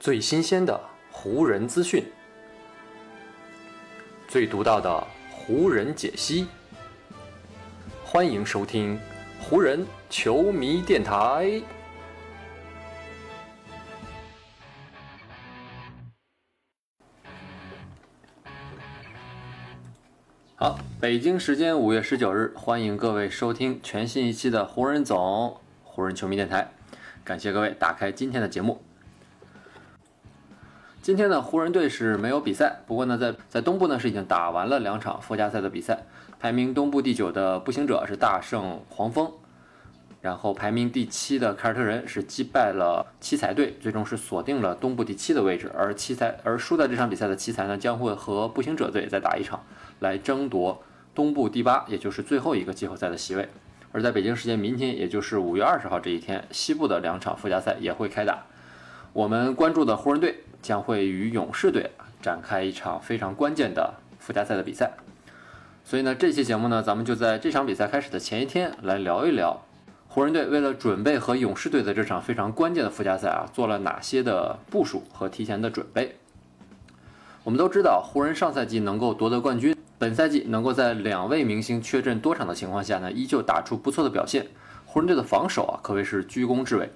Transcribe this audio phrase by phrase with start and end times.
[0.00, 0.80] 最新鲜的
[1.10, 2.02] 湖人资讯，
[4.26, 6.46] 最独到的湖人解析。
[8.02, 8.98] 欢迎收听
[9.38, 11.60] 湖人球迷电台。
[20.54, 26.72] 好，北京时间五月十九日，欢迎各位收听全新一期的湖人总湖人球迷电台。
[27.22, 28.82] 感谢各位打开今天的节目。
[31.02, 35.98] 今天呢，湖人队是没有比赛，不过呢，在在东部呢是已经打完了两场附加赛的比赛。
[36.38, 39.32] 排名东部第九的步行者是大胜黄蜂，
[40.20, 45.72] 然后排名第七的凯尔特人是击败了奇才队，最终是锁定了东部第七的位置。
[45.74, 49.64] 而奇才而输在这场比赛的奇才呢，将会和步行者队再打一场，
[50.00, 50.82] 来争夺
[51.14, 53.48] 东部第八，也就是最后一个季后赛的席位。
[53.92, 58.44] 而在北京时间明天，也就是五月二十号这一天，西部的两场附加赛也会开打。
[59.14, 60.44] 我们关注的湖人队。
[60.62, 61.90] 将会与勇士队
[62.20, 64.92] 展开一场非常关键的附加赛的比赛，
[65.84, 69.62] 所以呢，这期节目呢，咱们就在这场比赛开始的前一天来聊一聊，
[70.08, 76.16] 湖人队为了准备和勇士队的这场非常关键的附加赛啊，做了哪些的部署和提前的准备。
[77.42, 84.46] 我们都知道，湖人上赛季能够夺得冠军，本赛季能够在两位明星缺阵多场的情况下呢，依旧打出不错的表现。
[84.84, 86.90] 湖人队的防守啊，可谓是居功至伟。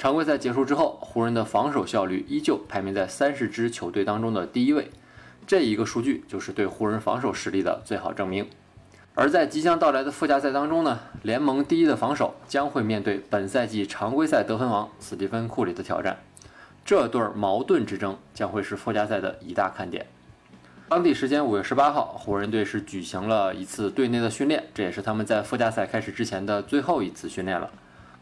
[0.00, 4.88] 常规赛结束之后，湖人的防守效率依旧排名在三十支球队当中的第一位，
[5.46, 8.48] 这一个数据就是对湖人防守实力的最好证明。
[9.14, 16.16] 而在即将到来的附加赛当中呢，联盟第一的防守将会面对本赛季常规赛得分王斯蒂芬·库里的挑战，
[16.82, 20.06] 这对矛盾之争将会是附加赛的一大看点。
[20.88, 27.70] 当地时间五月十八号，湖人队是举行了一次队内的训练，这也是他们在附加赛开始之前的最后一次训练了。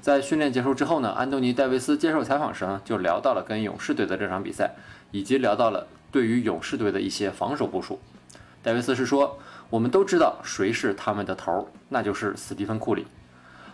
[0.00, 4.70] 在训练结束之后呢，安东尼·戴维斯接受采访时呢，就聊到了跟勇士队的这场比赛，
[5.10, 7.98] 以及聊到了对于勇士队的一些防守部署。
[8.62, 9.38] 戴维斯是说
[9.68, 13.06] ：“我们都知道谁是他们的头，那就是斯蒂芬·库里。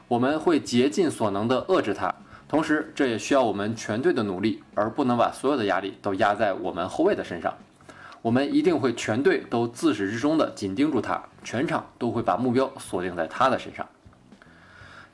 [0.09, 2.15] 我们会竭尽所能地遏制他，
[2.49, 7.55] 同时这也需要我们全队的努力，而不能把所有的压力都压在我们后卫的身上。
[8.23, 13.87] 我们一定会全队都自始至终地紧盯住他，全场都会把目标锁定在他的身上。”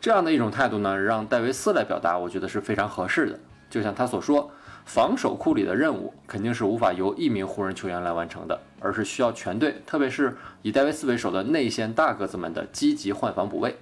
[0.00, 3.38] 这样的一种态度呢，让戴维斯来表达，我觉得是非常合适的。
[3.68, 4.50] 就像他所说，
[4.84, 13.76] 防守库里的任务肯定是无法由一名湖人球员来完成的，而是需要全队，特别是以戴维斯为首的内线大个子们的积极换防补位。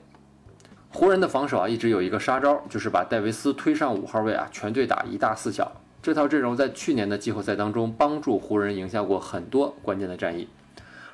[0.90, 5.70] 湖人的防守啊，一直有一个杀招，就是把戴维斯推上五号位啊，全队打一大四小。
[6.02, 10.48] 这套阵容在去年的季后赛当中帮助湖人赢下过很多关键的战役，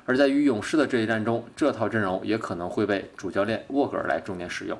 [0.05, 4.77] 而在与勇士的这一战中，这套阵容也可能会被主教练沃格尔来重点使用。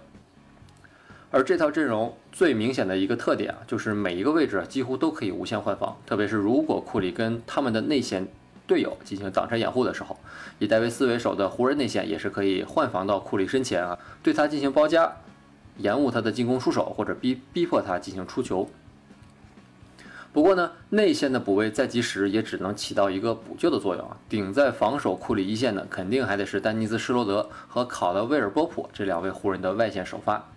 [1.35, 8.27] 而这套阵容最明显的一个特点啊，就是每一个位置几乎都可以无限换防，特别是如果库里跟他们的内线
[8.67, 10.15] 队友进行挡拆掩护的时候，
[10.59, 15.11] 以戴维斯为首的湖人内线也是可以换防到库里身前啊，对他进行包夹，
[15.79, 18.69] 延误他的进攻出手，或者逼逼迫他进行出球。
[20.31, 30.47] 不过呢，内线的补位再及时也只能起到一个补救的作用啊，顶在防守库里一线的肯定还得是丹尼斯施罗德和考德威尔波普这两位湖人的外线首发。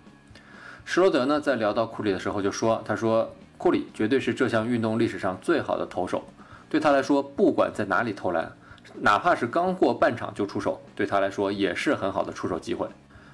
[0.89, 6.25] 施罗德呢，在聊到库里的时候就说：“他说库里绝对是这项运动历史上最好的投手，
[6.71, 8.53] 对他来说，不管在哪里投篮，
[9.01, 12.87] 哪怕是刚过半场就出手，对他来说也是很好的出手机会。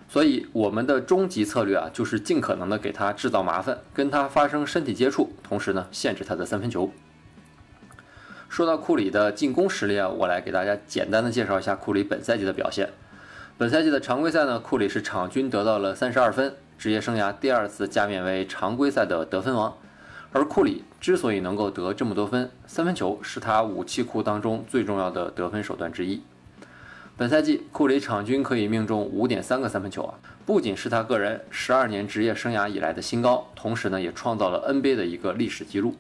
[0.09, 6.91] 所以我们的终极策略啊，就是尽可能的给他制造麻烦，跟他发生身体接触，同时呢，限制他的三分球。”
[8.49, 12.89] 说到库里的进攻实力啊，我来给大家简单的介绍一下库里本赛季的表现。
[13.59, 16.57] 本赛季的常规赛呢，库里是场均得到了三十二分。
[16.83, 19.79] 职业生涯第二次加冕为常规赛的得分王，
[20.33, 26.23] 而库里之所以能够得这么多分，三分球是他武器库当中最重要的得分手段之一。
[27.17, 35.95] 本赛季库里场均可以命中五点三个三分球啊，不仅是他个人十二年职业生涯以来的新高，同时呢也创造了 NBA 的一个历史记录。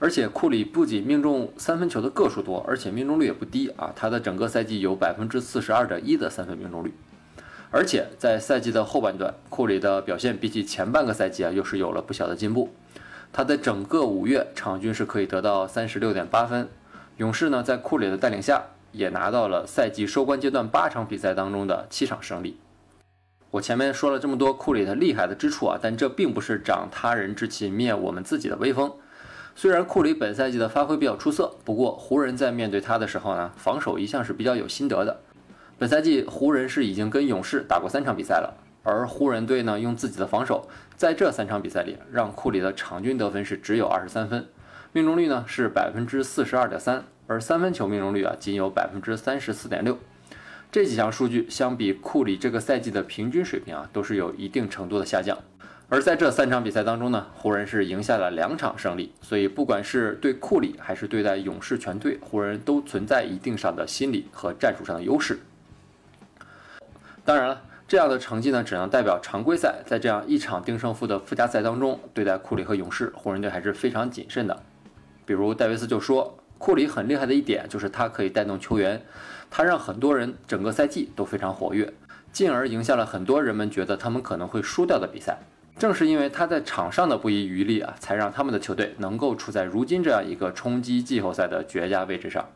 [0.00, 6.92] 而且库里不仅命中三分球的个数多，而且命中率也不低啊，他的整个赛季有百分之四十二点一的三分命中率。
[7.72, 12.70] 而且在赛季的后半段，库里的表现比起前半个赛季啊，又是有了不小的进步。
[13.32, 16.68] 他的整个五月场均是可以得到三十六点八分。
[17.18, 22.58] 勇士呢，在库里的带领下，也拿到了赛季收官阶段八场比赛当中的七场胜利。
[23.52, 28.92] 我前面说了这么多库里的厉害的之处啊，但这并不是长他人志气灭我们自己的威风。
[29.54, 35.20] 虽然库里本赛季的发挥比较出色，不过湖人在面对他的时候呢，防守一向是比较有心得的。
[35.80, 44.46] 本赛季湖人是已经跟勇士打过三场比赛了，而湖人队呢用自己的防守，在这三场比赛里让库里的场均得分是只有二十三分，
[44.92, 49.96] 命中率呢是百分之四十二点三，而三分球命中率啊仅有百分之三十四点六。
[50.70, 55.38] 这几项数据相比库里这个赛季的平均水平啊，都是有一定程度的下降。
[55.88, 65.40] 而在这三场比赛当中呢，湖人是赢下了两场胜利，所以不管是对库里还是对待勇士全队，湖人都存在一定上的心理和战术上的优势。
[67.24, 74.62] 当然了，这样的成绩呢，只能代表常规赛，在这样一场定胜负的附加赛当中，对待库里和勇士，湖人队还是非常谨慎的。
[75.24, 79.02] 比如戴维斯就说，库里很厉害的一点就是他可以带动球员，
[79.50, 81.92] 他让很多人整个赛季都非常活跃，
[82.32, 85.38] 进而赢下了很多人们觉得他们可能会输掉的比赛。
[85.78, 92.46] 正是因为他在场上的不遗余力啊，才让他们的球队能够处在如今这样一个冲击季后赛的绝佳位置上。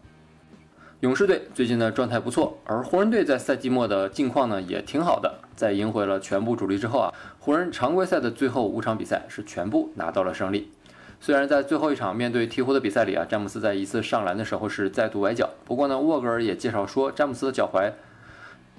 [1.05, 5.35] 勇士队最近的状态不错，而湖人队在赛季末的境况呢也挺好的。
[5.55, 10.73] 在赢回了全部主力之后啊，湖人常规赛的最后五场比赛是全部拿到了胜利。
[11.21, 17.93] 虽然在最后一场面对鹈鹕的比赛里啊，詹姆斯在一次上篮的时候是再度崴脚，不过呢，沃格尔也介绍说，詹姆斯的脚踝。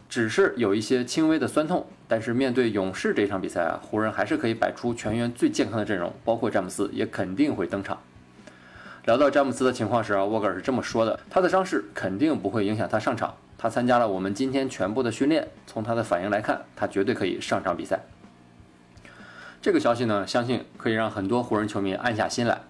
[0.10, 8.00] 只是有一些轻微的酸痛，但是面对勇士这场比赛啊，湖人还是可以摆出全员最健康的阵容，包括詹姆斯也肯定会登场。
[9.06, 18.00] 聊到詹姆斯的情况时，沃格尔是这么说的：他的伤势肯定不会影响他上场，他参加了我们今天全部的训练，从他的反应来看，他绝对可以上场比赛。
[19.62, 22.64] 这个消息呢，相信可以让很多湖人球迷安下心来。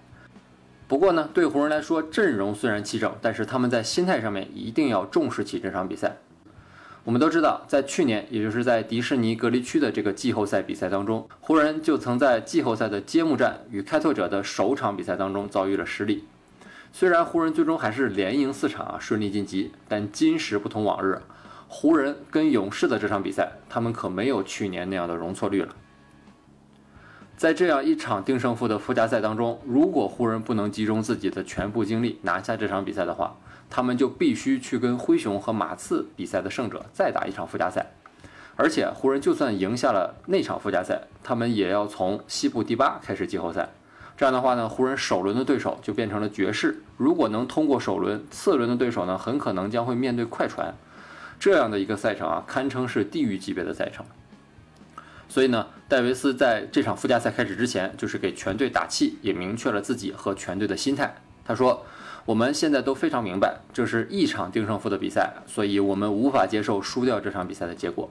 [0.86, 6.18] 不过呢，对湖人来说，阵容虽然齐整，但是他们在心态上面一定要重视起这场比赛。
[7.06, 16.24] 我们都知道，在去年，也就是在迪士尼隔离区的这个季后赛比赛当中，湖人就曾在季后赛的揭幕战与开拓者的首场比赛当中遭遇了失利。
[16.92, 21.22] 虽然湖人最终还是连赢四场啊，顺利晋级，但今时不同往日，
[21.68, 25.68] 湖人跟勇士的这场比赛，他们可没有去年那样的容错率了。
[27.36, 33.36] 在这样一场定胜负的附加赛当中，如果湖人不能集中自己的全部精力拿下这场比赛的话，
[33.68, 37.92] 他们就必须去跟灰熊和马刺比赛的胜者再打一场附加赛，
[38.56, 43.68] 而且湖人就算赢下了那场附加赛，他们也要从西部第八开始季后赛。
[44.16, 46.82] 这样的话呢，湖人首轮的对手就变成了爵士。
[46.96, 50.74] 如果能通过首轮，次轮的对手呢，很可能将会面对快船。
[51.38, 54.06] 这样的一个赛程啊，堪称是地狱级别的赛程。
[55.28, 61.16] 所以呢，戴维斯在这场附加赛开始之前，就是给全队打气，也明确了自己和全队的心态。
[61.44, 61.84] 他说。
[62.26, 68.10] 我们现在都非常明白，这是一场定胜负的比赛，所以我们无法接受输掉这场比赛的结果。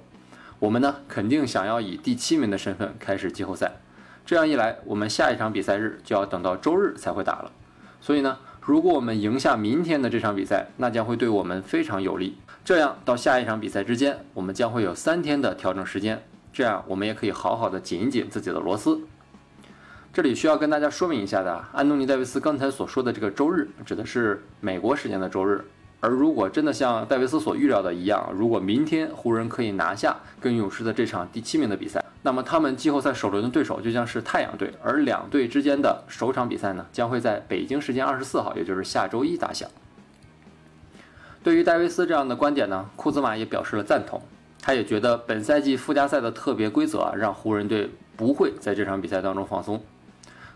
[0.57, 3.73] 我们呢，肯定想要以第七名的身份开始季后赛。
[4.25, 7.51] 这样一来，我们下一场比赛日就要等到周日才会打了。
[7.99, 12.37] 所以呢，如果我们赢下明天的这场比赛，那将会对我们非常有利。
[12.63, 16.23] 这样到下一场比赛之间，我们将会有三天的调整时间，
[16.55, 18.97] 这样我们也可以好好的紧一紧自己的螺丝。
[20.13, 25.65] 这里需要跟大家说明一下的，安东尼·戴维斯刚才所说的这个周日，指的是美国时间的周日。
[25.99, 39.69] 而如果真的像戴维斯所预料的一样，如果明天湖人可以拿下跟勇士的这场第七名的比赛，那么他们季后赛首轮的对手就将是太阳队，而两队之间的首场比赛呢，将会在北京时间二十四号，也就是下周一打响。
[41.43, 44.21] 对于戴维斯这样的观点呢，库兹马也表示了赞同，
[44.65, 49.79] 他也觉得本赛季附加赛的特别规则啊，让湖人队不会在这场比赛当中放松。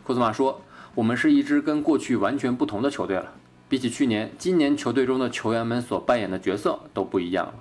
[0.04, 0.62] 库兹马说
[0.96, 3.32] ：“我们是一支跟过去完全不同的球队了。
[3.68, 7.54] 比起去年，今年球队中的球员们所扮演的角色都不一样了。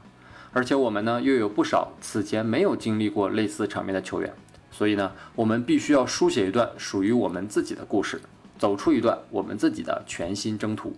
[0.55, 4.33] 而且我们呢，又有不少此前没有经历过类似场面的球员。
[4.71, 8.23] 所以呢，我们必须要书写一段属于我们自己的故事，
[8.59, 10.97] 走出一段我们自己的全新征途。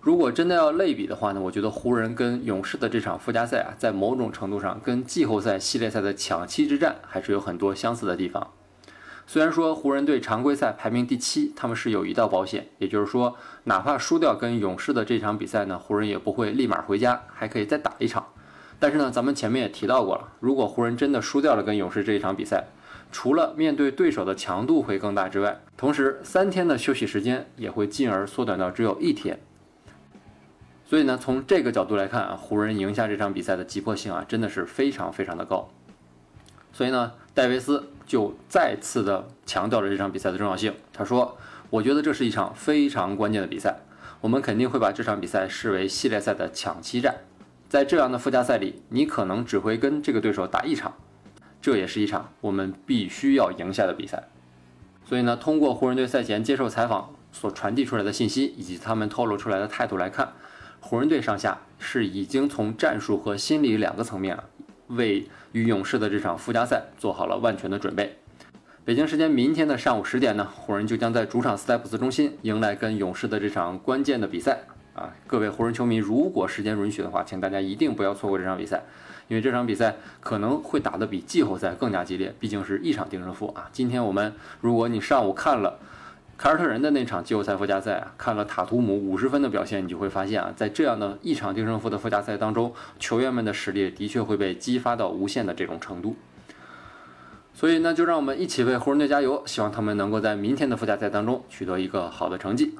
[0.00, 8.50] 如果真的要类比的话呢，我觉得湖人跟勇士的这场附加赛啊，在某种程度上跟季后赛系列赛的抢七之战还是有很多相似的地方。”
[9.26, 18.26] 虽然说湖人队常规赛排名第七，他们是有一道保险，也就是说，哪怕输掉跟勇士的这场比赛呢，湖人也不会立马回家，还可以再打一场。
[18.78, 22.64] 但是呢，咱们前面也提到过了，如果湖人真的输掉了跟勇士这一场比赛，
[23.12, 29.38] 除了面对对手的强度会更大之外，同时三天的休息时间也会进而缩短到只有一天。
[30.90, 35.70] 所以呢，从这个角度来看啊，湖人赢下这场比赛的急迫性啊，真的是非常非常的高。
[36.72, 37.88] 所以呢，戴维斯。
[38.10, 40.74] 就再次的强调了这场比赛的重要性。
[40.92, 41.38] 他说
[41.70, 43.76] ：“我觉得这是一场非常关键的比赛，
[44.20, 47.18] 我们肯定会把这场比赛视为系列赛的抢七战。
[47.68, 50.96] 在这样的附加赛里，你可能只会跟这个对手打一场，
[51.62, 54.24] 这也是一场我们必须要赢下的比赛。
[55.04, 60.32] 所以呢，通过湖人队赛前接受采访所传递出来的信息，以及他们透露出来的态度来看，
[60.80, 64.44] 湖人队上下是已经从战术和心理两个层面啊。”
[64.88, 68.18] 为与勇士的这场附加赛做好了万全的准备，
[68.84, 74.62] 北京时间明天的上午十点呢，湖人就将在主场斯台普斯中心迎来跟勇士的这场关键的比赛
[74.94, 75.14] 啊！
[75.28, 78.82] 各位湖人球迷，如果时间允许的话，请大家一定不要错过这场比赛，
[79.28, 83.70] 因为这场比赛可能会打得比季后赛更加激烈，毕竟是一场定胜负啊！
[83.72, 85.78] 今天我们，如果你上午看了
[86.40, 96.16] 凯尔特人的那场季后赛附加赛啊，看了塔图姆五十分的表现，你就会发现啊，在这样的一场定胜负的附加赛当中，球员们的实力的确会被激发到无限的这种程度。
[97.52, 102.74] 所以呢，就让我们一起为湖人队加油，希望他们能够在明天的附加赛当中取得一个好的成绩。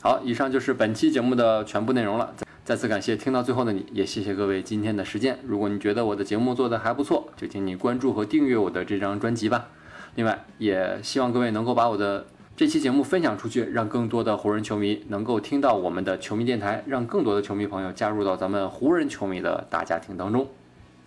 [0.00, 2.34] 好，以上就是本期节目的全部内容了。
[2.64, 5.38] 再次感谢听到最后的你，也谢谢各位今天的时间。
[5.44, 9.68] 如果你觉得我的节目做得还不错，就请你关注和订阅我的这张专辑吧。
[10.16, 12.26] 另外，也希望各位能够把我的
[12.60, 20.46] 这期节目分享出去，让更多的湖人球迷能够听到我们的球迷电台，让更多的球迷朋友加入到咱们湖人球迷的大家庭当中。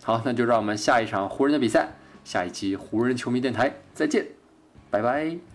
[0.02, 1.90] 好，那就让我们下一场湖人的比赛。
[2.24, 4.26] 下一期湖人球迷电台再见，
[4.90, 5.53] 拜拜。